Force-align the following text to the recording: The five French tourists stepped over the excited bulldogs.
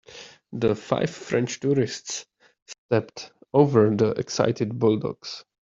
The 0.51 0.73
five 0.75 1.11
French 1.11 1.59
tourists 1.59 2.25
stepped 2.65 3.33
over 3.53 3.95
the 3.95 4.13
excited 4.13 4.79
bulldogs. 4.79 5.45